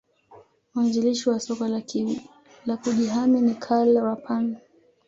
[0.73, 1.67] Mwanzilishi wa soka
[2.65, 4.57] la kujihami ni Karl Rapan